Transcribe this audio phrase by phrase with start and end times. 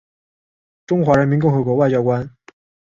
[0.87, 2.27] 中华人民共和国外交官。